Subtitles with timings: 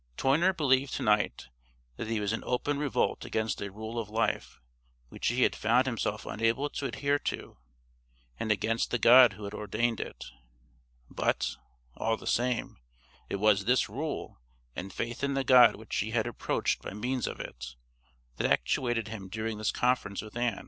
[0.17, 1.49] Toyner believed to night
[1.97, 4.59] that he was in open revolt against a rule of life
[5.09, 7.57] which he had found himself unable to adhere to,
[8.39, 10.25] and against the God who had ordained it;
[11.07, 11.55] but,
[11.93, 12.79] all the same,
[13.29, 14.39] it was this rule,
[14.75, 17.75] and faith in the God which he had approached by means of it,
[18.37, 20.59] that actuated him during this conference with Ann.